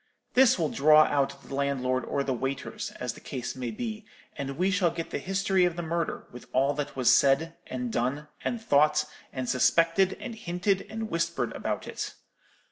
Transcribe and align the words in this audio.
This 0.33 0.57
will 0.57 0.69
draw 0.69 1.03
out 1.03 1.43
the 1.43 1.53
landlord 1.53 2.05
or 2.05 2.23
the 2.23 2.33
waiters, 2.33 2.89
as 2.99 3.13
the 3.13 3.19
case 3.19 3.55
may 3.55 3.69
be, 3.69 4.03
and 4.35 4.57
we 4.57 4.71
shall 4.71 4.89
get 4.89 5.11
the 5.11 5.19
history 5.19 5.63
of 5.63 5.75
the 5.75 5.83
murder, 5.83 6.25
with 6.31 6.47
all 6.53 6.73
that 6.73 6.95
was 6.95 7.13
said, 7.15 7.53
and 7.67 7.93
done, 7.93 8.27
and 8.43 8.59
thought, 8.59 9.05
and 9.31 9.47
suspected 9.47 10.17
and 10.19 10.33
hinted, 10.33 10.87
and 10.89 11.11
whispered 11.11 11.55
about 11.55 11.87
it. 11.87 12.15